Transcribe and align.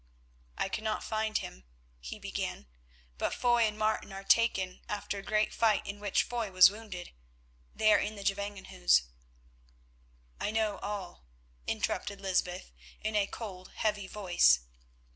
"I 0.57 0.67
cannot 0.67 1.03
find 1.03 1.37
him," 1.37 1.63
he 1.99 2.17
began, 2.17 2.65
"but 3.19 3.35
Foy 3.35 3.67
and 3.67 3.77
Martin 3.77 4.11
are 4.11 4.23
taken 4.23 4.81
after 4.89 5.19
a 5.19 5.21
great 5.21 5.53
fight 5.53 5.85
in 5.85 5.99
which 5.99 6.23
Foy 6.23 6.49
was 6.51 6.71
wounded. 6.71 7.11
They 7.75 7.93
are 7.93 7.99
in 7.99 8.15
the 8.15 8.23
Gevangenhuis." 8.23 9.03
"I 10.39 10.49
know 10.49 10.79
all," 10.79 11.27
interrupted 11.67 12.19
Lysbeth 12.19 12.71
in 12.99 13.15
a 13.15 13.27
cold, 13.27 13.73
heavy 13.75 14.07
voice. 14.07 14.61